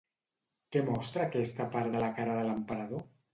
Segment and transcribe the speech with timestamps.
[0.75, 3.07] Què mostra aquesta part de la cara de l'emperador?